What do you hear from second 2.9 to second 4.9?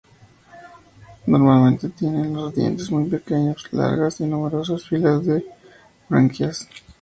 pequeños; largas y numerosas